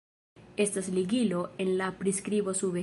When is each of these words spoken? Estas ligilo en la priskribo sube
Estas 0.57 0.89
ligilo 0.95 1.43
en 1.65 1.73
la 1.81 1.93
priskribo 2.01 2.55
sube 2.63 2.79